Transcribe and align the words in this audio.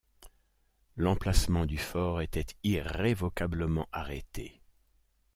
L’emplacement 0.97 1.67
du 1.67 1.77
fort 1.77 2.21
était 2.23 2.47
irrévocablement 2.63 3.87
arrêté. 3.91 4.59